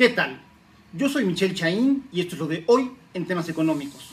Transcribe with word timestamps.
¿Qué 0.00 0.08
tal? 0.08 0.40
Yo 0.94 1.10
soy 1.10 1.26
Michelle 1.26 1.52
Chaín 1.52 2.08
y 2.10 2.22
esto 2.22 2.34
es 2.34 2.38
lo 2.38 2.46
de 2.46 2.64
hoy 2.68 2.90
en 3.12 3.26
temas 3.26 3.50
económicos. 3.50 4.08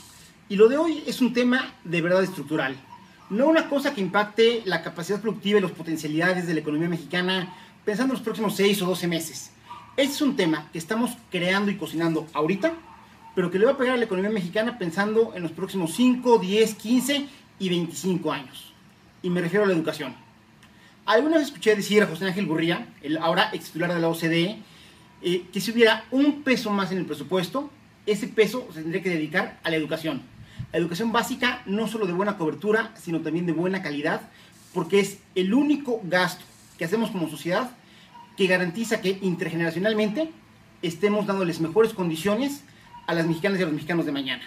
Y 0.50 0.56
lo 0.56 0.68
de 0.68 0.76
hoy 0.76 1.02
es 1.06 1.22
un 1.22 1.32
tema 1.32 1.76
de 1.82 2.02
verdad 2.02 2.22
estructural. 2.22 2.76
No 3.30 3.46
una 3.46 3.70
cosa 3.70 3.94
que 3.94 4.02
impacte 4.02 4.60
la 4.66 4.82
capacidad 4.82 5.18
productiva 5.18 5.58
y 5.58 5.62
las 5.62 5.70
potencialidades 5.70 6.46
de 6.46 6.52
la 6.52 6.60
economía 6.60 6.90
mexicana 6.90 7.54
pensando 7.86 8.12
en 8.12 8.18
los 8.18 8.22
próximos 8.22 8.54
6 8.56 8.82
o 8.82 8.84
12 8.84 9.06
meses. 9.06 9.50
Este 9.96 10.12
es 10.12 10.20
un 10.20 10.36
tema 10.36 10.68
que 10.74 10.78
estamos 10.78 11.12
creando 11.30 11.70
y 11.70 11.78
cocinando 11.78 12.26
ahorita, 12.34 12.74
pero 13.34 13.50
que 13.50 13.58
le 13.58 13.64
va 13.64 13.72
a 13.72 13.78
pegar 13.78 13.94
a 13.94 13.96
la 13.96 14.04
economía 14.04 14.30
mexicana 14.30 14.76
pensando 14.76 15.32
en 15.34 15.42
los 15.42 15.52
próximos 15.52 15.94
5, 15.94 16.38
10, 16.38 16.74
15 16.74 17.26
y 17.60 17.68
25 17.70 18.30
años. 18.30 18.74
Y 19.22 19.30
me 19.30 19.40
refiero 19.40 19.64
a 19.64 19.66
la 19.66 19.72
educación. 19.72 20.14
Alguna 21.06 21.38
vez 21.38 21.46
escuché 21.46 21.74
decir 21.74 22.02
a 22.02 22.06
José 22.08 22.26
Ángel 22.26 22.44
Gurría, 22.44 22.88
el 23.00 23.16
ahora 23.16 23.48
ex 23.54 23.68
titular 23.68 23.94
de 23.94 24.00
la 24.00 24.08
OCDE, 24.10 24.58
eh, 25.22 25.46
que 25.52 25.60
si 25.60 25.70
hubiera 25.72 26.04
un 26.10 26.42
peso 26.42 26.70
más 26.70 26.92
en 26.92 26.98
el 26.98 27.06
presupuesto, 27.06 27.70
ese 28.06 28.28
peso 28.28 28.68
se 28.72 28.82
tendría 28.82 29.02
que 29.02 29.10
dedicar 29.10 29.60
a 29.64 29.70
la 29.70 29.76
educación. 29.76 30.22
La 30.72 30.78
educación 30.78 31.12
básica 31.12 31.62
no 31.66 31.88
solo 31.88 32.06
de 32.06 32.12
buena 32.12 32.36
cobertura, 32.36 32.92
sino 33.00 33.20
también 33.20 33.46
de 33.46 33.52
buena 33.52 33.82
calidad, 33.82 34.22
porque 34.72 35.00
es 35.00 35.18
el 35.34 35.54
único 35.54 36.00
gasto 36.04 36.44
que 36.76 36.84
hacemos 36.84 37.10
como 37.10 37.28
sociedad 37.28 37.70
que 38.36 38.46
garantiza 38.46 39.00
que 39.00 39.18
intergeneracionalmente 39.22 40.30
estemos 40.82 41.26
dándoles 41.26 41.60
mejores 41.60 41.92
condiciones 41.92 42.62
a 43.06 43.14
las 43.14 43.26
mexicanas 43.26 43.58
y 43.58 43.62
a 43.62 43.66
los 43.66 43.74
mexicanos 43.74 44.06
de 44.06 44.12
mañana. 44.12 44.42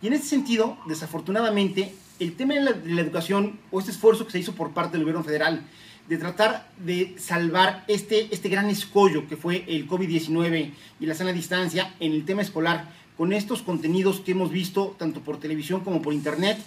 Y 0.00 0.08
en 0.08 0.14
ese 0.14 0.24
sentido, 0.24 0.76
desafortunadamente, 0.86 1.94
el 2.18 2.34
tema 2.34 2.54
de 2.54 2.60
la, 2.62 2.72
de 2.72 2.94
la 2.94 3.00
educación 3.00 3.60
o 3.70 3.78
este 3.78 3.92
esfuerzo 3.92 4.26
que 4.26 4.32
se 4.32 4.40
hizo 4.40 4.54
por 4.54 4.72
parte 4.72 4.96
del 4.96 5.02
gobierno 5.02 5.22
federal 5.22 5.62
de 6.08 6.16
tratar 6.18 6.68
de 6.78 7.14
salvar 7.18 7.84
este, 7.88 8.28
este 8.32 8.48
gran 8.48 8.68
escollo 8.68 9.28
que 9.28 9.36
fue 9.36 9.64
el 9.68 9.88
COVID-19 9.88 10.70
y 11.00 11.06
la 11.06 11.14
sana 11.14 11.32
distancia 11.32 11.94
en 12.00 12.12
el 12.12 12.24
tema 12.24 12.42
escolar, 12.42 12.88
con 13.16 13.32
estos 13.32 13.62
contenidos 13.62 14.20
que 14.20 14.32
hemos 14.32 14.50
visto 14.50 14.96
tanto 14.98 15.20
por 15.20 15.38
televisión 15.38 15.82
como 15.82 16.02
por 16.02 16.12
internet, 16.12 16.58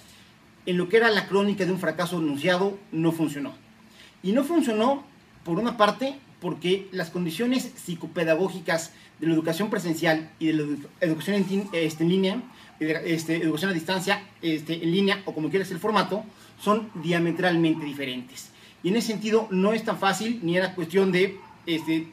en 0.66 0.78
lo 0.78 0.90
que 0.90 0.98
era 0.98 1.12
la 1.12 1.28
crónica 1.28 1.66
de 1.66 1.72
un 1.72 1.80
fracaso 1.80 2.18
anunciado, 2.18 2.78
no 2.92 3.12
funcionó. 3.12 3.54
Y 4.24 4.32
no 4.32 4.44
funcionó, 4.44 5.04
por 5.44 5.60
una 5.60 5.78
parte, 5.78 6.16
porque 6.40 6.88
las 6.92 7.10
condiciones 7.10 7.72
psicopedagógicas 7.76 8.92
de 9.20 9.28
la 9.28 9.34
educación 9.34 9.70
presencial 9.70 10.32
y 10.40 10.48
de 10.48 10.54
la 10.54 10.64
educación 11.02 11.36
en, 11.36 11.70
este, 11.74 12.04
en 12.04 12.10
línea, 12.10 12.42
este, 12.80 13.38
educación 13.38 13.72
a 13.72 13.74
distancia, 13.74 14.24
este, 14.42 14.84
en 14.84 14.92
línea 14.92 15.22
o 15.26 15.34
como 15.34 15.50
quieras 15.50 15.72
el 15.72 15.80
formato, 15.80 16.24
son 16.60 16.90
diametralmente 16.96 17.86
diferentes. 17.86 18.50
Y 18.86 18.90
en 18.90 18.98
ese 18.98 19.08
sentido 19.08 19.48
no 19.50 19.74
es 19.74 19.84
tan 19.84 19.98
fácil, 19.98 20.42
ni 20.44 20.58
era 20.58 20.76
cuestión 20.76 21.12
de 21.12 21.40
este, 21.66 22.08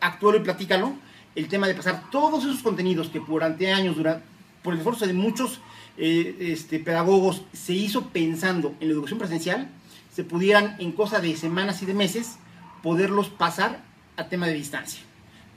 actuarlo 0.00 0.38
y 0.38 0.44
platícalo, 0.44 0.94
el 1.34 1.48
tema 1.48 1.66
de 1.66 1.74
pasar 1.74 2.10
todos 2.12 2.44
esos 2.44 2.62
contenidos 2.62 3.08
que 3.08 3.18
durante 3.18 3.72
años, 3.72 3.96
durante, 3.96 4.24
por 4.62 4.74
el 4.74 4.78
esfuerzo 4.78 5.04
de 5.08 5.14
muchos 5.14 5.58
eh, 5.98 6.36
este, 6.38 6.78
pedagogos, 6.78 7.42
se 7.52 7.72
hizo 7.72 8.10
pensando 8.10 8.76
en 8.78 8.86
la 8.86 8.94
educación 8.94 9.18
presencial, 9.18 9.68
se 10.12 10.22
pudieran 10.22 10.76
en 10.78 10.92
cosa 10.92 11.18
de 11.18 11.36
semanas 11.36 11.82
y 11.82 11.86
de 11.86 11.94
meses 11.94 12.36
poderlos 12.84 13.28
pasar 13.28 13.82
a 14.16 14.28
tema 14.28 14.46
de 14.46 14.54
distancia, 14.54 15.00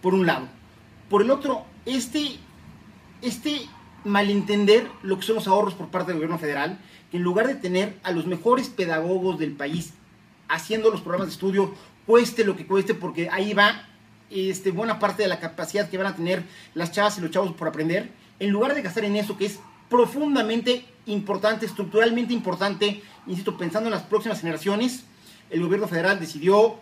por 0.02 0.16
un 0.16 0.26
lado. 0.26 0.48
Por 1.12 1.22
el 1.22 1.30
otro, 1.30 1.64
este, 1.86 2.38
este 3.22 3.68
malentender 4.04 4.90
lo 5.04 5.20
que 5.20 5.28
son 5.28 5.36
los 5.36 5.48
ahorros 5.48 5.76
por 5.76 5.90
parte 5.90 6.08
del 6.08 6.18
gobierno 6.18 6.40
federal, 6.40 6.80
que 7.12 7.18
en 7.18 7.24
lugar 7.24 7.46
de 7.46 7.54
tener 7.54 8.00
a 8.02 8.12
los 8.12 8.26
mejores 8.26 8.70
pedagogos 8.70 9.38
del 9.38 9.52
país 9.52 9.94
haciendo 10.50 10.90
los 10.90 11.02
programas 11.02 11.28
de 11.28 11.34
estudio, 11.34 11.74
cueste 12.06 12.44
lo 12.44 12.56
que 12.56 12.66
cueste, 12.66 12.94
porque 12.94 13.30
ahí 13.30 13.54
va 13.54 13.88
este, 14.30 14.72
buena 14.72 15.00
parte 15.00 15.24
de 15.24 15.30
la 15.30 15.40
capacidad 15.40 15.90
que 15.90 15.98
van 15.98 16.08
a 16.08 16.16
tener 16.16 16.44
las 16.74 16.92
chavas 16.92 17.18
y 17.18 17.22
los 17.22 17.32
chavos 17.32 17.54
por 17.54 17.68
aprender, 17.68 18.10
en 18.40 18.50
lugar 18.50 18.76
de 18.76 18.82
gastar 18.82 19.06
en 19.06 19.16
eso 19.16 19.38
que 19.38 19.46
es 19.46 19.60
profundamente 19.90 20.86
importante, 21.06 21.66
estructuralmente 21.66 22.34
importante, 22.34 23.02
insisto, 23.28 23.58
pensando 23.58 23.88
en 23.88 23.94
las 23.94 24.04
próximas 24.04 24.42
generaciones, 24.42 25.04
el 25.50 25.64
gobierno 25.64 25.88
federal 25.88 26.20
decidió 26.20 26.80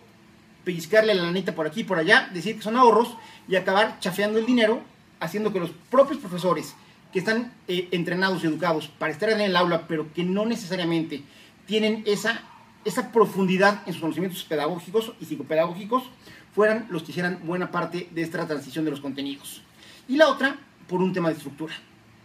pellizcarle 0.64 1.14
la 1.14 1.22
lanita 1.22 1.54
por 1.54 1.66
aquí 1.66 1.80
y 1.80 1.84
por 1.84 1.98
allá, 1.98 2.28
decir 2.32 2.56
que 2.56 2.62
son 2.62 2.76
ahorros 2.76 3.16
y 3.48 3.56
acabar 3.56 3.98
chafeando 4.00 4.38
el 4.38 4.46
dinero, 4.46 4.82
haciendo 5.20 5.52
que 5.52 5.60
los 5.60 5.70
propios 5.90 6.18
profesores 6.18 6.74
que 7.12 7.20
están 7.20 7.54
eh, 7.68 7.88
entrenados 7.90 8.44
y 8.44 8.46
educados 8.46 8.88
para 8.88 9.12
estar 9.12 9.30
en 9.30 9.40
el 9.40 9.56
aula, 9.56 9.86
pero 9.88 10.12
que 10.12 10.24
no 10.24 10.44
necesariamente 10.44 11.22
tienen 11.66 12.02
esa 12.06 12.42
esa 12.88 13.12
profundidad 13.12 13.82
en 13.86 13.92
sus 13.92 14.00
conocimientos 14.00 14.42
pedagógicos 14.44 15.12
y 15.20 15.26
psicopedagógicos 15.26 16.04
fueran 16.54 16.86
los 16.90 17.02
que 17.02 17.12
hicieran 17.12 17.40
buena 17.44 17.70
parte 17.70 18.08
de 18.10 18.22
esta 18.22 18.46
transición 18.46 18.84
de 18.84 18.90
los 18.90 19.00
contenidos. 19.00 19.62
Y 20.08 20.16
la 20.16 20.28
otra, 20.28 20.58
por 20.88 21.00
un 21.00 21.12
tema 21.12 21.28
de 21.28 21.36
estructura, 21.36 21.74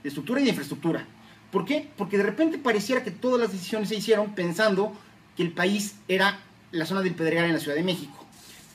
de 0.02 0.10
estructura 0.10 0.40
y 0.40 0.44
de 0.44 0.50
infraestructura. 0.50 1.06
¿Por 1.52 1.66
qué? 1.66 1.88
Porque 1.98 2.18
de 2.18 2.24
repente 2.24 2.58
pareciera 2.58 3.04
que 3.04 3.12
todas 3.12 3.40
las 3.40 3.52
decisiones 3.52 3.90
se 3.90 3.96
hicieron 3.96 4.34
pensando 4.34 4.94
que 5.36 5.44
el 5.44 5.52
país 5.52 5.96
era 6.08 6.40
la 6.72 6.86
zona 6.86 7.02
del 7.02 7.14
Pedregal 7.14 7.46
en 7.46 7.54
la 7.54 7.60
Ciudad 7.60 7.76
de 7.76 7.84
México. 7.84 8.26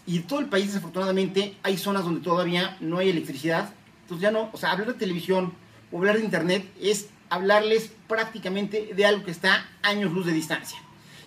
Y 0.06 0.20
todo 0.20 0.40
el 0.40 0.46
país, 0.46 0.66
desafortunadamente, 0.66 1.56
hay 1.62 1.76
zonas 1.76 2.04
donde 2.04 2.20
todavía 2.20 2.76
no 2.80 2.98
hay 2.98 3.10
electricidad. 3.10 3.70
Entonces 4.02 4.22
ya 4.22 4.30
no, 4.30 4.50
o 4.52 4.56
sea, 4.56 4.72
hablar 4.72 4.88
de 4.88 4.94
televisión 4.94 5.52
o 5.90 5.98
hablar 5.98 6.18
de 6.18 6.24
internet 6.24 6.70
es 6.80 7.08
hablarles 7.30 7.90
prácticamente 8.06 8.90
de 8.94 9.06
algo 9.06 9.24
que 9.24 9.30
está 9.30 9.68
años 9.82 10.12
luz 10.12 10.26
de 10.26 10.32
distancia. 10.32 10.78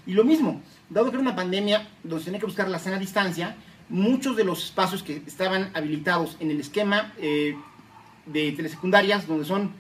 Y 0.06 0.14
lo 0.14 0.24
mismo, 0.24 0.62
dado 0.90 1.08
que 1.08 1.16
era 1.16 1.22
una 1.22 1.36
pandemia 1.36 1.88
donde 2.04 2.26
tenía 2.26 2.40
que 2.40 2.46
buscar 2.46 2.68
la 2.70 2.80
sana 2.80 2.98
distancia, 2.98 3.56
muchos 3.90 4.36
de 4.36 4.44
los 4.44 4.66
espacios 4.66 5.04
que 5.04 5.22
estaban 5.28 5.70
habilitados 5.74 6.38
en 6.40 6.50
el 6.50 6.60
esquema 6.60 7.14
eh, 7.18 7.56
de 8.26 8.52
telesecundarias, 8.54 9.28
donde 9.28 9.46
son 9.46 9.72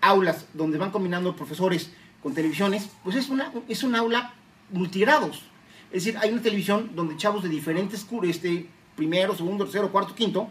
aulas 0.00 0.46
donde 0.54 0.78
van 0.78 0.90
combinando 0.90 1.34
profesores 1.34 1.90
con 2.22 2.34
televisiones, 2.34 2.90
pues 3.04 3.16
es, 3.16 3.28
una, 3.28 3.52
es 3.68 3.82
un 3.82 3.94
aula 3.94 4.34
multigrados. 4.70 5.42
Es 5.90 6.04
decir, 6.04 6.18
hay 6.20 6.32
una 6.32 6.42
televisión 6.42 6.90
donde 6.94 7.16
chavos 7.16 7.42
de 7.42 7.48
diferentes 7.48 8.06
este, 8.24 8.66
primero, 8.96 9.34
segundo, 9.34 9.64
tercero, 9.64 9.92
cuarto, 9.92 10.14
quinto, 10.14 10.48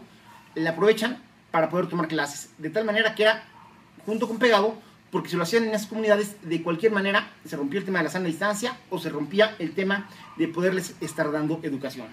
la 0.54 0.70
aprovechan 0.70 1.22
para 1.50 1.68
poder 1.68 1.86
tomar 1.86 2.08
clases. 2.08 2.50
De 2.58 2.70
tal 2.70 2.84
manera 2.84 3.14
que 3.14 3.24
era, 3.24 3.44
junto 4.04 4.26
con 4.26 4.38
pegado, 4.38 4.74
porque 5.16 5.30
si 5.30 5.36
lo 5.36 5.44
hacían 5.44 5.64
en 5.64 5.70
esas 5.70 5.86
comunidades, 5.86 6.36
de 6.42 6.62
cualquier 6.62 6.92
manera 6.92 7.32
se 7.48 7.56
rompía 7.56 7.80
el 7.80 7.86
tema 7.86 8.00
de 8.00 8.04
la 8.04 8.10
sana 8.10 8.26
distancia 8.26 8.76
o 8.90 8.98
se 8.98 9.08
rompía 9.08 9.56
el 9.58 9.72
tema 9.72 10.10
de 10.36 10.46
poderles 10.46 10.94
estar 11.00 11.32
dando 11.32 11.58
educación. 11.62 12.08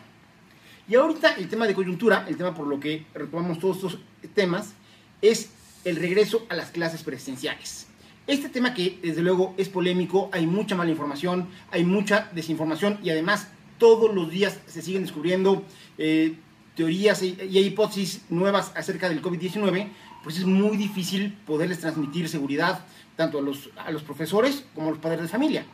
Y 0.87 0.95
ahorita 0.95 1.33
el 1.33 1.49
tema 1.49 1.67
de 1.67 1.73
coyuntura, 1.73 2.23
el 2.29 2.37
tema 2.37 2.55
por 2.55 2.65
lo 2.65 2.79
que 2.79 3.05
retomamos 3.13 3.59
todos 3.59 3.75
estos 3.75 3.99
temas, 4.33 4.75
es 5.21 5.49
el 5.83 5.97
regreso 5.97 6.45
a 6.47 6.55
las 6.55 6.71
clases 6.71 7.03
presenciales. 7.03 7.87
Este 8.25 8.47
tema 8.47 8.73
que 8.73 8.97
desde 9.03 9.21
luego 9.21 9.53
es 9.57 9.67
polémico, 9.67 10.29
hay 10.31 10.47
mucha 10.47 10.73
mala 10.73 10.89
información, 10.89 11.49
hay 11.71 11.83
mucha 11.83 12.29
desinformación 12.33 12.99
y 13.03 13.09
además 13.09 13.49
todos 13.79 14.15
los 14.15 14.31
días 14.31 14.61
se 14.65 14.81
siguen 14.81 15.01
descubriendo 15.01 15.65
eh, 15.97 16.35
teorías 16.77 17.21
y, 17.21 17.37
y 17.49 17.59
hipótesis 17.59 18.21
nuevas 18.29 18.71
acerca 18.77 19.09
del 19.09 19.21
COVID-19 19.21 19.89
pues 20.23 20.37
es 20.37 20.45
muy 20.45 20.77
difícil 20.77 21.33
poderles 21.45 21.79
transmitir 21.79 22.29
seguridad 22.29 22.85
tanto 23.15 23.39
a 23.39 23.41
los, 23.41 23.69
a 23.77 23.91
los 23.91 24.03
profesores 24.03 24.65
como 24.73 24.87
a 24.87 24.91
los 24.91 24.99
padres 24.99 25.21
de 25.21 25.27
familia. 25.27 25.65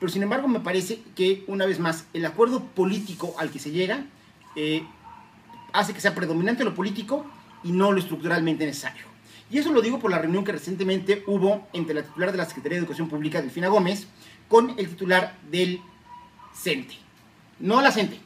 Pero 0.00 0.10
sin 0.10 0.22
embargo 0.22 0.48
me 0.48 0.60
parece 0.60 1.00
que 1.14 1.44
una 1.46 1.66
vez 1.66 1.78
más 1.78 2.06
el 2.12 2.24
acuerdo 2.26 2.64
político 2.64 3.34
al 3.38 3.50
que 3.50 3.58
se 3.58 3.70
llega 3.70 4.04
eh, 4.56 4.82
hace 5.72 5.94
que 5.94 6.00
sea 6.00 6.14
predominante 6.14 6.64
lo 6.64 6.74
político 6.74 7.24
y 7.62 7.72
no 7.72 7.92
lo 7.92 8.00
estructuralmente 8.00 8.66
necesario. 8.66 9.04
Y 9.50 9.58
eso 9.58 9.70
lo 9.70 9.82
digo 9.82 9.98
por 9.98 10.10
la 10.10 10.18
reunión 10.18 10.44
que 10.44 10.52
recientemente 10.52 11.22
hubo 11.26 11.68
entre 11.74 11.94
la 11.94 12.02
titular 12.02 12.32
de 12.32 12.38
la 12.38 12.46
Secretaría 12.46 12.76
de 12.76 12.84
Educación 12.84 13.08
Pública, 13.08 13.42
Delfina 13.42 13.68
Gómez, 13.68 14.06
con 14.48 14.70
el 14.78 14.88
titular 14.88 15.36
del 15.50 15.80
CENTE. 16.54 16.96
No 17.60 17.82
la 17.82 17.92
CENTE. 17.92 18.18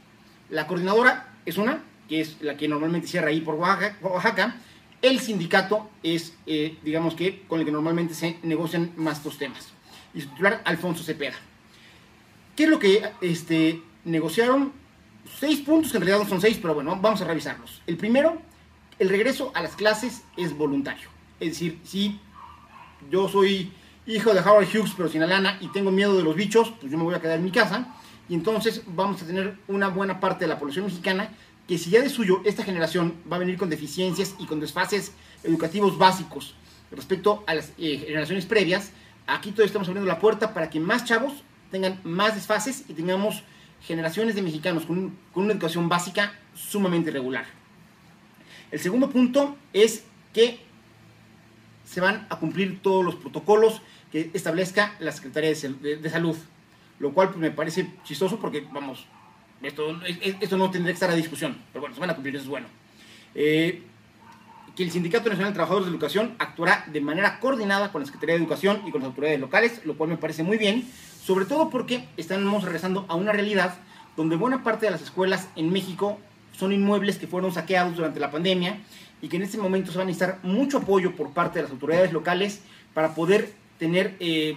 La 0.50 0.68
coordinadora 0.68 1.34
es 1.44 1.58
una, 1.58 1.82
que 2.08 2.20
es 2.20 2.40
la 2.40 2.56
que 2.56 2.68
normalmente 2.68 3.08
cierra 3.08 3.28
ahí 3.28 3.40
por 3.40 3.56
Oaxaca 3.56 4.56
el 5.02 5.20
sindicato 5.20 5.90
es, 6.02 6.34
eh, 6.46 6.78
digamos 6.82 7.14
que, 7.14 7.42
con 7.48 7.60
el 7.60 7.66
que 7.66 7.72
normalmente 7.72 8.14
se 8.14 8.38
negocian 8.42 8.92
más 8.96 9.18
estos 9.18 9.38
temas. 9.38 9.68
Y 10.14 10.20
su 10.20 10.28
titular, 10.28 10.62
Alfonso 10.64 11.02
Cepeda. 11.02 11.36
¿Qué 12.54 12.64
es 12.64 12.70
lo 12.70 12.78
que 12.78 13.02
este, 13.20 13.82
negociaron? 14.04 14.72
Seis 15.38 15.60
puntos, 15.60 15.90
que 15.90 15.98
en 15.98 16.04
realidad 16.04 16.24
no 16.24 16.28
son 16.28 16.40
seis, 16.40 16.58
pero 16.60 16.74
bueno, 16.74 16.98
vamos 17.00 17.20
a 17.20 17.24
revisarlos. 17.24 17.82
El 17.86 17.96
primero, 17.96 18.40
el 18.98 19.08
regreso 19.08 19.50
a 19.54 19.62
las 19.62 19.76
clases 19.76 20.22
es 20.36 20.56
voluntario. 20.56 21.08
Es 21.40 21.50
decir, 21.50 21.80
si 21.84 22.18
yo 23.10 23.28
soy 23.28 23.72
hijo 24.06 24.32
de 24.32 24.40
Howard 24.40 24.68
Hughes, 24.68 24.94
pero 24.96 25.08
sin 25.08 25.28
lana 25.28 25.58
y 25.60 25.68
tengo 25.68 25.90
miedo 25.90 26.16
de 26.16 26.22
los 26.22 26.34
bichos, 26.34 26.72
pues 26.80 26.90
yo 26.90 26.96
me 26.96 27.04
voy 27.04 27.14
a 27.14 27.20
quedar 27.20 27.38
en 27.38 27.44
mi 27.44 27.50
casa. 27.50 27.94
Y 28.28 28.34
entonces 28.34 28.82
vamos 28.86 29.22
a 29.22 29.26
tener 29.26 29.56
una 29.68 29.88
buena 29.88 30.18
parte 30.18 30.44
de 30.44 30.48
la 30.48 30.58
población 30.58 30.86
mexicana 30.86 31.28
que 31.66 31.78
si 31.78 31.90
ya 31.90 32.00
de 32.00 32.08
suyo 32.08 32.42
esta 32.44 32.62
generación 32.62 33.14
va 33.30 33.36
a 33.36 33.40
venir 33.40 33.56
con 33.56 33.70
deficiencias 33.70 34.34
y 34.38 34.46
con 34.46 34.60
desfases 34.60 35.12
educativos 35.42 35.98
básicos 35.98 36.54
respecto 36.90 37.42
a 37.46 37.54
las 37.54 37.72
eh, 37.78 37.98
generaciones 37.98 38.46
previas, 38.46 38.92
aquí 39.26 39.50
todavía 39.50 39.66
estamos 39.66 39.88
abriendo 39.88 40.08
la 40.08 40.20
puerta 40.20 40.54
para 40.54 40.70
que 40.70 40.80
más 40.80 41.04
chavos 41.04 41.42
tengan 41.70 42.00
más 42.04 42.34
desfases 42.34 42.84
y 42.88 42.94
tengamos 42.94 43.42
generaciones 43.82 44.34
de 44.34 44.42
mexicanos 44.42 44.86
con, 44.86 45.16
con 45.32 45.44
una 45.44 45.52
educación 45.52 45.88
básica 45.88 46.32
sumamente 46.54 47.10
regular. 47.10 47.46
El 48.70 48.80
segundo 48.80 49.10
punto 49.10 49.56
es 49.72 50.04
que 50.32 50.60
se 51.84 52.00
van 52.00 52.26
a 52.28 52.38
cumplir 52.38 52.82
todos 52.82 53.04
los 53.04 53.14
protocolos 53.14 53.80
que 54.10 54.30
establezca 54.34 54.94
la 54.98 55.12
Secretaría 55.12 55.50
de, 55.50 56.10
Salud, 56.10 56.36
lo 56.98 57.12
cual 57.14 57.36
me 57.36 57.50
parece 57.50 57.92
chistoso 58.04 58.38
porque, 58.38 58.66
vamos, 58.72 59.06
esto, 59.62 60.00
esto 60.40 60.56
no 60.56 60.70
tendría 60.70 60.92
que 60.92 60.96
estar 60.96 61.10
a 61.10 61.14
discusión, 61.14 61.56
pero 61.72 61.80
bueno, 61.80 61.94
se 61.94 62.00
van 62.00 62.10
a 62.10 62.14
cumplir, 62.14 62.34
eso 62.36 62.44
es 62.44 62.50
bueno. 62.50 62.66
Eh, 63.34 63.82
que 64.76 64.82
el 64.82 64.90
Sindicato 64.90 65.30
Nacional 65.30 65.52
de 65.52 65.54
Trabajadores 65.54 65.86
de 65.86 65.92
Educación 65.92 66.34
actuará 66.38 66.84
de 66.92 67.00
manera 67.00 67.40
coordinada 67.40 67.90
con 67.90 68.02
la 68.02 68.06
Secretaría 68.06 68.34
de 68.34 68.42
Educación 68.42 68.82
y 68.86 68.90
con 68.90 69.00
las 69.00 69.08
autoridades 69.08 69.40
locales, 69.40 69.80
lo 69.84 69.96
cual 69.96 70.10
me 70.10 70.18
parece 70.18 70.42
muy 70.42 70.58
bien, 70.58 70.86
sobre 71.24 71.46
todo 71.46 71.70
porque 71.70 72.06
estamos 72.18 72.62
regresando 72.62 73.06
a 73.08 73.14
una 73.14 73.32
realidad 73.32 73.74
donde 74.16 74.36
buena 74.36 74.62
parte 74.62 74.86
de 74.86 74.92
las 74.92 75.00
escuelas 75.00 75.48
en 75.56 75.72
México 75.72 76.18
son 76.52 76.72
inmuebles 76.72 77.18
que 77.18 77.26
fueron 77.26 77.52
saqueados 77.52 77.96
durante 77.96 78.20
la 78.20 78.30
pandemia 78.30 78.78
y 79.22 79.28
que 79.28 79.36
en 79.36 79.42
este 79.42 79.58
momento 79.58 79.92
se 79.92 79.98
va 79.98 80.04
a 80.04 80.06
necesitar 80.06 80.40
mucho 80.42 80.78
apoyo 80.78 81.16
por 81.16 81.30
parte 81.30 81.58
de 81.58 81.64
las 81.64 81.72
autoridades 81.72 82.12
locales 82.12 82.60
para 82.92 83.14
poder 83.14 83.52
tener, 83.78 84.14
eh, 84.20 84.56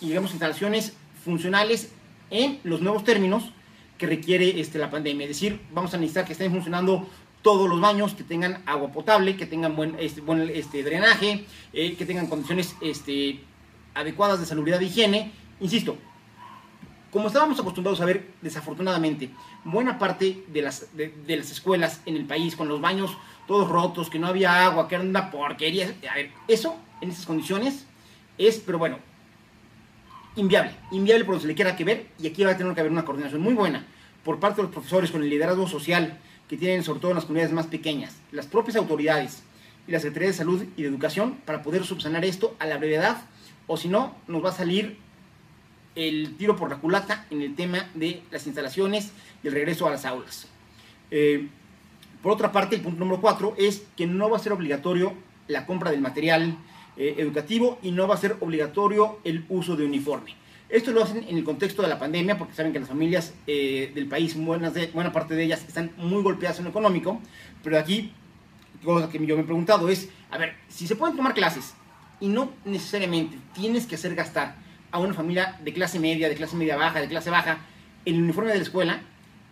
digamos, 0.00 0.30
instalaciones 0.30 0.94
funcionales 1.24 1.92
en 2.30 2.58
los 2.64 2.80
nuevos 2.80 3.04
términos 3.04 3.52
que 4.00 4.06
requiere 4.06 4.58
este, 4.58 4.78
la 4.78 4.90
pandemia. 4.90 5.24
Es 5.24 5.36
decir, 5.36 5.60
vamos 5.72 5.92
a 5.92 5.98
necesitar 5.98 6.24
que 6.24 6.32
estén 6.32 6.50
funcionando 6.50 7.06
todos 7.42 7.68
los 7.68 7.80
baños, 7.82 8.14
que 8.14 8.24
tengan 8.24 8.62
agua 8.64 8.90
potable, 8.90 9.36
que 9.36 9.44
tengan 9.44 9.76
buen, 9.76 9.94
este, 10.00 10.22
buen 10.22 10.48
este, 10.48 10.82
drenaje, 10.82 11.44
eh, 11.74 11.94
que 11.96 12.06
tengan 12.06 12.26
condiciones 12.26 12.74
este, 12.80 13.40
adecuadas 13.94 14.40
de 14.40 14.46
salubridad 14.46 14.80
e 14.80 14.86
higiene. 14.86 15.32
Insisto, 15.60 15.98
como 17.10 17.26
estábamos 17.26 17.60
acostumbrados 17.60 18.00
a 18.00 18.06
ver, 18.06 18.30
desafortunadamente, 18.40 19.28
buena 19.64 19.98
parte 19.98 20.44
de 20.48 20.62
las, 20.62 20.96
de, 20.96 21.12
las 21.36 21.50
escuelas 21.50 22.00
en 22.06 22.16
el 22.16 22.24
país, 22.24 22.56
con 22.56 22.68
los 22.68 22.80
baños 22.80 23.18
todos 23.46 23.68
rotos, 23.68 24.08
que 24.08 24.18
no 24.18 24.28
había 24.28 24.64
agua, 24.64 24.88
que 24.88 24.94
era 24.94 25.04
una 25.04 25.30
porquería. 25.30 25.94
A 26.10 26.14
ver, 26.14 26.30
eso, 26.48 26.74
en 27.02 27.10
esas 27.10 27.26
condiciones, 27.26 27.84
es, 28.38 28.62
pero 28.64 28.78
bueno, 28.78 28.98
inviable. 30.36 30.72
Inviable 30.90 31.24
por 31.24 31.34
donde 31.34 31.42
se 31.42 31.48
le 31.48 31.54
quiera 31.54 31.76
que 31.76 31.84
ver, 31.84 32.06
y 32.18 32.26
aquí 32.26 32.44
va 32.44 32.52
a 32.52 32.56
tener 32.56 32.74
que 32.74 32.80
haber 32.80 32.92
una 32.92 33.04
coordinación 33.04 33.40
muy 33.40 33.54
buena 33.54 33.86
por 34.24 34.38
parte 34.38 34.56
de 34.56 34.64
los 34.64 34.72
profesores 34.72 35.10
con 35.10 35.22
el 35.22 35.30
liderazgo 35.30 35.66
social 35.66 36.18
que 36.48 36.56
tienen 36.56 36.82
sobre 36.82 37.00
todo 37.00 37.12
en 37.12 37.16
las 37.16 37.24
comunidades 37.24 37.54
más 37.54 37.66
pequeñas, 37.66 38.16
las 38.32 38.46
propias 38.46 38.76
autoridades 38.76 39.42
y 39.86 39.92
la 39.92 40.00
Secretaría 40.00 40.28
de 40.28 40.34
Salud 40.34 40.64
y 40.76 40.82
de 40.82 40.88
Educación 40.88 41.36
para 41.44 41.62
poder 41.62 41.84
subsanar 41.84 42.24
esto 42.24 42.56
a 42.58 42.66
la 42.66 42.76
brevedad, 42.76 43.22
o 43.66 43.76
si 43.76 43.88
no, 43.88 44.16
nos 44.26 44.44
va 44.44 44.50
a 44.50 44.52
salir 44.52 44.98
el 45.94 46.36
tiro 46.36 46.56
por 46.56 46.70
la 46.70 46.76
culata 46.76 47.26
en 47.30 47.42
el 47.42 47.54
tema 47.54 47.88
de 47.94 48.22
las 48.30 48.46
instalaciones 48.46 49.12
y 49.42 49.48
el 49.48 49.54
regreso 49.54 49.86
a 49.86 49.90
las 49.90 50.04
aulas. 50.04 50.48
Eh, 51.10 51.48
por 52.22 52.32
otra 52.32 52.52
parte, 52.52 52.76
el 52.76 52.82
punto 52.82 53.00
número 53.00 53.20
cuatro 53.20 53.54
es 53.56 53.84
que 53.96 54.06
no 54.06 54.28
va 54.28 54.36
a 54.36 54.40
ser 54.40 54.52
obligatorio 54.52 55.14
la 55.48 55.66
compra 55.66 55.90
del 55.90 56.00
material 56.00 56.56
eh, 57.02 57.14
educativo 57.16 57.78
y 57.82 57.92
no 57.92 58.06
va 58.06 58.14
a 58.14 58.18
ser 58.18 58.36
obligatorio 58.40 59.20
el 59.24 59.46
uso 59.48 59.74
de 59.74 59.86
uniforme. 59.86 60.34
Esto 60.68 60.90
lo 60.90 61.02
hacen 61.02 61.24
en 61.26 61.38
el 61.38 61.44
contexto 61.44 61.80
de 61.80 61.88
la 61.88 61.98
pandemia 61.98 62.36
porque 62.36 62.52
saben 62.52 62.74
que 62.74 62.78
las 62.78 62.90
familias 62.90 63.32
eh, 63.46 63.90
del 63.94 64.06
país, 64.06 64.36
buenas 64.36 64.74
de, 64.74 64.88
buena 64.88 65.10
parte 65.10 65.34
de 65.34 65.44
ellas, 65.44 65.64
están 65.66 65.92
muy 65.96 66.22
golpeadas 66.22 66.58
en 66.58 66.64
lo 66.64 66.70
económico. 66.70 67.18
Pero 67.64 67.78
aquí, 67.78 68.12
cosa 68.84 69.08
que 69.08 69.24
yo 69.24 69.34
me 69.34 69.40
he 69.40 69.46
preguntado 69.46 69.88
es, 69.88 70.10
a 70.30 70.36
ver, 70.36 70.56
si 70.68 70.86
se 70.86 70.94
pueden 70.94 71.16
tomar 71.16 71.32
clases 71.32 71.72
y 72.20 72.28
no 72.28 72.52
necesariamente 72.66 73.38
tienes 73.54 73.86
que 73.86 73.94
hacer 73.94 74.14
gastar 74.14 74.56
a 74.90 74.98
una 74.98 75.14
familia 75.14 75.58
de 75.64 75.72
clase 75.72 75.98
media, 75.98 76.28
de 76.28 76.34
clase 76.34 76.54
media 76.54 76.76
baja, 76.76 77.00
de 77.00 77.08
clase 77.08 77.30
baja, 77.30 77.60
el 78.04 78.22
uniforme 78.22 78.50
de 78.50 78.58
la 78.58 78.64
escuela, 78.64 79.00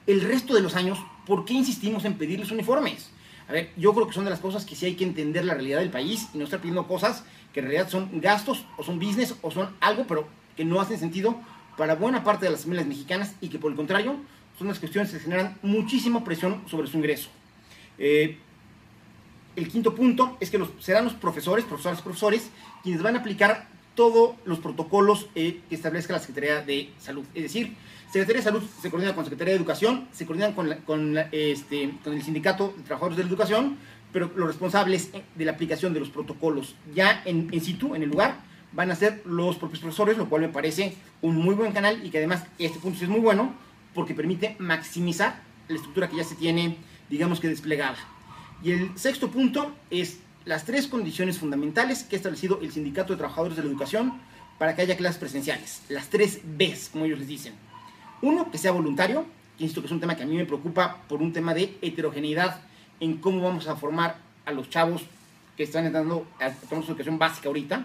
el 0.07 0.21
resto 0.21 0.53
de 0.53 0.61
los 0.61 0.77
años, 0.77 0.99
¿por 1.25 1.47
qué 1.47 1.55
insistimos 1.55 2.05
en 2.05 2.19
pedirles 2.19 2.51
uniformes? 2.51 3.11
A 3.49 3.53
ver, 3.53 3.71
yo 3.77 3.95
creo 3.95 4.07
que 4.07 4.13
son 4.13 4.25
de 4.25 4.31
las 4.31 4.41
cosas 4.41 4.67
que 4.67 4.77
sí 4.77 4.87
hay 4.87 4.95
que 4.95 5.05
entender 5.05 5.45
la 5.45 5.55
realidad 5.55 5.79
del 5.79 5.91
país 5.91 6.29
y 6.35 6.39
no 6.39 6.45
estar 6.45 6.61
pidiendo 6.61 6.87
cosas 6.87 7.25
que 7.53 7.61
en 7.61 7.67
realidad 7.67 7.89
son 7.89 8.21
gastos 8.21 8.67
o 8.77 8.85
son 8.85 8.99
business 8.99 9.35
o 9.41 9.51
son 9.51 9.75
algo, 9.81 10.07
pero 10.07 10.29
que 10.55 10.67
no 10.67 10.81
hacen 10.81 10.99
sentido 10.99 11.35
para 11.79 11.95
buena 11.95 12.25
parte 12.25 12.45
de 12.45 12.53
las 12.53 12.63
familias 12.63 12.87
mexicanas 12.87 13.35
y 13.41 13.49
que 13.49 13.59
por 13.59 13.71
el 13.71 13.77
contrario 13.77 14.17
son 14.59 14.69
las 14.69 14.79
cuestiones 14.79 15.11
que 15.11 15.19
generan 15.21 15.57
muchísima 15.63 16.25
presión 16.25 16.63
sobre 16.69 16.89
su 16.89 16.99
ingreso. 16.99 17.31
Eh, 17.99 18.37
el 19.57 19.69
quinto 19.69 19.95
punto 19.95 20.37
es 20.41 20.51
que 20.51 20.61
serán 20.81 21.05
los 21.05 21.15
profesores, 21.15 21.65
profesores, 21.65 22.03
profesores, 22.03 22.51
quienes 22.83 23.03
van 23.03 23.17
a 23.17 23.21
aplicar 23.21 23.67
todos 23.99 24.37
los 24.45 24.61
protocolos 24.61 25.27
eh, 25.35 25.59
que 25.69 25.75
establezca 25.75 26.13
la 26.13 26.21
Secretaría 26.21 26.63
de 26.63 26.93
Salud. 27.01 27.25
Es 27.35 27.43
decir, 27.43 27.75
Secretaría 28.07 28.43
de 28.43 28.45
Salud 28.45 28.63
se 28.81 28.91
coordina 28.91 29.13
con 29.13 29.25
Secretaría 29.25 29.55
de 29.55 29.59
Educación, 29.59 30.07
se 30.13 30.25
coordinan 30.25 30.53
con, 30.53 30.73
con, 30.87 31.19
este, 31.33 31.91
con 32.05 32.13
el 32.13 32.23
Sindicato 32.23 32.73
de 32.77 32.85
Trabajadores 32.85 33.17
de 33.17 33.25
la 33.25 33.29
Educación, 33.29 33.77
pero 34.13 34.31
los 34.37 34.47
responsables 34.47 35.11
de 35.35 35.45
la 35.45 35.51
aplicación 35.51 35.95
de 35.95 35.99
los 35.99 36.11
protocolos 36.11 36.77
ya 36.95 37.23
en, 37.25 37.49
en 37.51 37.61
situ, 37.61 37.97
en 37.97 38.05
el 38.05 38.09
lugar, 38.09 38.37
van 38.71 38.93
a 38.93 38.95
ser 38.95 39.21
los 39.25 39.57
propios 39.57 39.81
profesores, 39.81 40.17
lo 40.17 40.29
cual 40.29 40.43
me 40.43 40.49
parece 40.49 40.95
un 41.21 41.35
muy 41.35 41.57
buen 41.57 41.73
canal 41.73 42.07
y 42.07 42.11
que 42.11 42.19
además 42.19 42.45
este 42.61 42.79
punto 42.79 43.03
es 43.03 43.09
muy 43.09 43.19
bueno 43.19 43.53
porque 43.95 44.15
permite 44.15 44.55
maximizar 44.61 45.43
la 45.67 45.75
estructura 45.75 46.09
que 46.09 46.19
ya 46.19 46.25
se 46.25 46.37
tiene, 46.37 46.77
digamos 47.11 47.41
que 47.41 47.49
desplegada. 47.49 47.97
Y 48.63 48.71
el 48.71 48.97
sexto 48.97 49.29
punto 49.29 49.73
es 49.91 50.21
las 50.49 50.65
tres 50.65 50.87
condiciones 50.87 51.39
fundamentales 51.39 52.05
que 52.05 52.17
ha 52.17 52.19
establecido 52.19 52.59
el 52.63 52.73
Sindicato 52.73 53.13
de 53.13 53.19
Trabajadores 53.19 53.55
de 53.55 53.63
la 53.63 53.69
Educación 53.69 54.15
para 54.57 54.75
que 54.75 54.81
haya 54.81 54.97
clases 54.97 55.19
presenciales. 55.19 55.83
Las 55.91 56.09
tres 56.09 56.41
Bs, 56.43 56.89
como 56.89 57.05
ellos 57.05 57.19
les 57.19 57.29
dicen. 57.29 57.53
Uno, 58.23 58.51
que 58.51 58.57
sea 58.57 58.73
voluntario, 58.73 59.27
que 59.59 59.69
que 59.69 59.81
es 59.81 59.91
un 59.91 60.01
tema 60.01 60.17
que 60.17 60.23
a 60.23 60.27
mí 60.27 60.35
me 60.35 60.47
preocupa 60.47 61.03
por 61.07 61.21
un 61.21 61.35
tema 61.35 61.53
de 61.53 61.77
heterogeneidad 61.83 62.63
en 62.99 63.19
cómo 63.19 63.43
vamos 63.43 63.69
a 63.69 63.77
formar 63.77 64.17
a 64.47 64.53
los 64.53 64.71
chavos 64.71 65.03
que 65.55 65.65
están 65.65 65.85
entrando 65.85 66.27
a 66.41 66.51
tomar 66.51 66.83
su 66.83 66.93
educación 66.93 67.19
básica 67.19 67.49
ahorita 67.49 67.85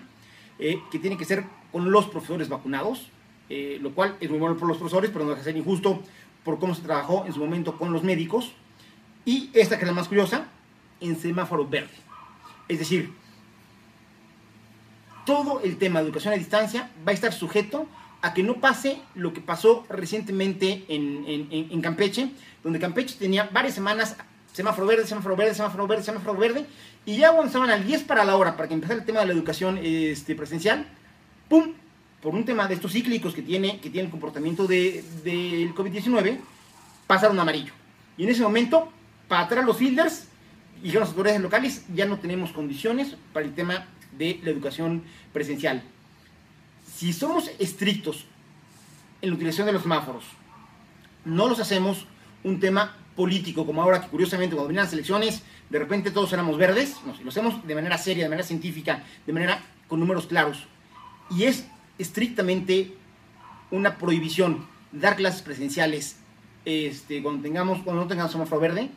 eh, 0.58 0.80
que 0.90 1.00
tiene 1.00 1.18
que 1.18 1.26
ser 1.26 1.44
con 1.70 1.92
los 1.92 2.06
profesores 2.06 2.48
vacunados, 2.48 3.10
eh, 3.50 3.78
lo 3.82 3.94
cual 3.94 4.16
es 4.22 4.30
muy 4.30 4.40
bueno 4.40 4.56
por 4.56 4.70
los 4.70 4.78
profesores, 4.78 5.12
pero 5.12 5.26
no 5.26 5.32
deja 5.32 5.42
de 5.42 5.52
ser 5.52 5.58
injusto 5.58 6.02
por 6.46 6.60
cómo 6.60 6.74
se 6.76 6.82
trabajó 6.82 7.26
en 7.26 7.34
su 7.34 7.42
momento 7.42 7.78
con 7.78 7.92
los 7.92 8.04
médicos. 8.04 8.54
Y 9.26 9.50
esta 9.54 9.76
que 9.78 9.84
es 9.84 9.88
la 9.88 9.94
más 9.94 10.08
curiosa, 10.08 10.48
en 11.02 11.20
semáforo 11.20 11.68
verde. 11.68 11.92
Es 12.68 12.80
decir, 12.80 13.14
todo 15.26 15.62
el 15.62 15.78
tema 15.78 16.00
de 16.00 16.06
educación 16.06 16.34
a 16.34 16.38
distancia 16.38 16.90
va 17.06 17.12
a 17.12 17.16
estar 17.16 17.34
sujeto 17.34 17.88
a 18.22 18.34
que 18.34 18.44
no 18.44 18.56
pase 18.56 19.02
lo 19.16 19.34
que 19.34 19.42
pasó 19.42 19.86
recientemente 19.90 20.86
en, 20.88 21.26
en, 21.28 21.82
Campeche, 21.82 22.30
donde 22.64 22.80
Campeche 22.80 23.16
tenía 23.20 23.50
varias 23.52 23.76
semanas 23.76 24.16
semáforo 24.54 24.88
verde, 24.88 25.06
semáforo 25.06 25.36
verde, 25.36 25.54
semáforo 25.54 25.88
verde, 25.88 26.04
semáforo 26.04 26.40
verde, 26.40 26.66
y 27.06 27.18
ya 27.18 27.32
cuando 27.32 27.48
estaban 27.48 27.70
al 27.70 27.86
10 27.86 28.04
para 28.04 28.24
la 28.24 28.38
hora 28.38 28.56
para 28.56 28.70
que 28.70 28.76
empezara 28.76 29.00
el 29.00 29.06
tema 29.06 29.20
de 29.20 29.26
la 29.26 29.34
educación 29.34 29.78
este, 29.82 30.36
presencial, 30.36 30.88
¡pum! 31.50 31.74
Por 32.22 32.34
un 32.34 32.46
tema 32.46 32.68
de 32.70 32.76
estos 32.76 32.94
cíclicos 32.94 33.34
que 33.34 33.42
tiene, 33.42 33.82
que 33.82 33.90
tiene 33.90 34.06
el 34.06 34.12
comportamiento 34.12 34.66
del 34.68 35.04
de, 35.24 35.74
COVID-19, 35.76 36.40
pasaron 37.06 37.38
amarillo. 37.38 37.74
Y 38.16 38.24
en 38.24 38.30
ese 38.30 38.44
momento, 38.44 38.90
para 39.28 39.42
atrás 39.42 39.66
los 39.66 39.76
fielders 39.76 40.28
y 40.84 40.92
las 40.92 41.10
autoridades 41.10 41.42
locales, 41.42 41.86
ya 41.96 42.06
no 42.06 42.20
tenemos 42.20 42.52
condiciones 42.52 43.16
para 43.32 43.46
el 43.46 43.56
tema 43.56 43.88
de 44.18 44.40
la 44.44 44.52
educación 44.52 45.04
presencial. 45.32 45.82
Si 46.94 47.14
somos 47.14 47.50
estrictos 47.58 48.26
en 49.22 49.30
la 49.30 49.36
utilización 49.36 49.66
de 49.66 49.74
los 49.74 49.84
semáforos, 49.84 50.26
no 51.24 51.48
los 51.48 51.60
hacemos 51.60 52.06
un 52.44 52.60
tema 52.60 52.98
político 53.16 53.66
como 53.66 53.82
ahora, 53.82 54.02
que 54.02 54.10
curiosamente 54.10 54.56
cuando 54.56 54.70
vienen 54.70 54.84
las 54.84 54.94
elecciones, 54.94 55.44
de 55.70 55.80
repente 55.80 56.12
todos 56.12 56.34
éramos 56.34 56.58
verdes, 56.58 56.98
no, 57.06 57.16
si 57.16 57.24
lo 57.24 57.30
hacemos 57.30 57.66
de 57.66 57.76
manera 57.76 57.98
seria, 57.98 58.26
de 58.26 58.30
manera 58.30 58.46
científica, 58.46 59.04
de 59.26 59.34
manera 59.34 59.64
con 59.88 60.02
números 60.02 60.28
claros, 60.28 60.66
y 61.32 61.44
es 61.44 61.66
estrictamente 61.98 62.94
una 63.72 63.98
prohibición 63.98 64.68
dar 64.92 65.16
clases 65.16 65.42
presenciales 65.42 66.18
este, 66.66 67.24
cuando, 67.24 67.42
tengamos, 67.42 67.82
cuando 67.84 68.04
no 68.04 68.08
tengamos 68.08 68.32
semáforo 68.32 68.60
verde, 68.60 68.90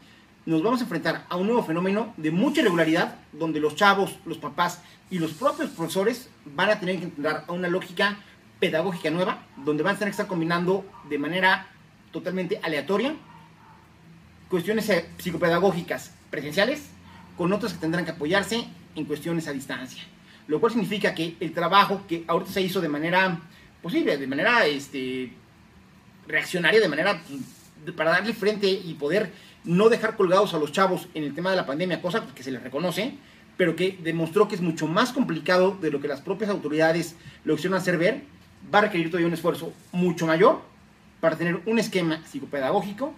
nos 0.47 0.63
vamos 0.63 0.81
a 0.81 0.85
enfrentar 0.85 1.27
a 1.29 1.37
un 1.37 1.49
nuevo 1.49 1.65
fenómeno 1.65 2.15
de 2.17 2.31
mucha 2.31 2.61
irregularidad, 2.61 3.17
donde 3.33 3.61
los 3.61 3.75
chavos, 3.75 4.17
los 4.25 4.39
papás 4.39 4.81
y 5.11 5.19
los 5.19 5.33
propios 5.33 5.71
profesores 5.71 6.31
van 6.45 6.71
a 6.71 6.81
tener 6.81 6.99
que 6.99 7.05
entrar 7.05 7.45
a 7.47 7.53
una 7.53 7.69
lógica 7.69 8.19
pedagógica 8.61 9.11
nueva, 9.11 9.43
donde 9.57 9.83
van 9.83 9.97
a 9.97 9.99
tener 9.99 10.11
que 10.11 10.13
estar 10.13 10.29
combinando 10.29 10.85
de 11.09 11.19
manera 11.19 11.67
totalmente 12.13 12.61
aleatoria 12.63 13.15
cuestiones 14.49 14.89
eh, 14.89 15.05
psicopedagógicas 15.19 16.13
presenciales 16.31 16.87
con 17.37 17.53
otras 17.53 17.73
que 17.73 17.81
tendrán 17.81 18.05
que 18.05 18.13
apoyarse 18.13 18.65
en 18.95 19.05
cuestiones 19.05 19.49
a 19.49 19.53
distancia. 19.53 20.03
Lo 20.47 20.61
cual 20.61 20.73
significa 20.73 21.15
que 21.15 21.37
el 21.41 21.53
trabajo 21.53 22.03
que 22.09 22.25
ahorita 22.27 22.53
se 22.53 22.63
hizo 22.63 22.81
de 22.81 22.89
manera 22.89 23.41
posible, 23.83 24.17
de 24.17 24.27
manera 24.27 24.65
este, 24.67 25.33
reaccionaria, 26.29 26.81
de 26.81 26.89
manera 26.89 27.21
pues, 27.27 27.97
para 27.97 28.11
darle 28.11 28.33
frente 28.33 28.69
y 28.69 28.95
poder 28.95 29.33
no 29.67 29.89
dejar 29.89 30.17
colgados 30.17 30.55
a 30.55 30.59
los 30.59 30.73
chavos 30.73 31.09
en 31.15 31.25
el 31.25 31.35
tema 31.35 31.51
de 31.51 31.57
la 31.57 31.67
pandemia, 31.67 32.01
cosa 32.01 32.25
que 32.35 32.43
se 32.43 32.51
les 32.51 32.63
reconoce, 32.63 33.15
pero 33.57 33.77
que 33.77 33.99
demostró 34.03 34.49
que 34.49 34.55
es 34.55 34.61
mucho 34.61 34.87
más 34.87 35.13
complicado 35.13 35.77
de 35.81 35.91
lo 35.91 36.01
que 36.01 36.09
las 36.09 36.21
propias 36.21 36.51
autoridades 36.51 37.17
lo 37.45 37.57
quisieron 37.57 37.77
hacer 37.77 37.99
ver, 37.99 38.23
va 38.73 38.79
a 38.79 38.83
requerir 38.83 39.11
todavía 39.11 39.27
un 39.27 39.35
esfuerzo 39.35 39.73
mucho 39.93 40.27
mayor 40.27 40.63
para 41.21 41.37
tener 41.37 41.61
un 41.67 41.79
esquema 41.79 42.25
psicopedagógico 42.27 43.15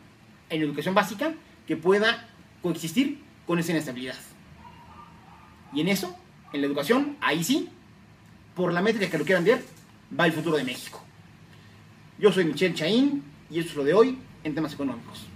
en 0.50 0.62
educación 0.62 0.94
básica 0.94 1.34
que 1.66 1.76
pueda 1.76 2.28
coexistir 2.62 3.20
con 3.46 3.58
esa 3.58 3.72
inestabilidad. 3.72 4.16
Y 5.72 5.82
en 5.82 5.88
eso, 5.88 6.16
en 6.52 6.62
la 6.62 6.66
educación, 6.66 7.16
ahí 7.20 7.44
sí, 7.44 7.68
por 8.54 8.72
la 8.72 8.80
métrica 8.80 9.10
que 9.10 9.18
lo 9.18 9.24
quieran 9.24 9.44
ver, 9.44 9.62
va 10.18 10.26
el 10.26 10.32
futuro 10.32 10.56
de 10.56 10.64
México. 10.64 11.02
Yo 12.18 12.32
soy 12.32 12.44
Michelle 12.44 12.74
Chaín 12.74 13.22
y 13.50 13.58
esto 13.58 13.72
es 13.72 13.76
lo 13.76 13.84
de 13.84 13.94
hoy 13.94 14.18
en 14.44 14.54
temas 14.54 14.72
económicos. 14.72 15.27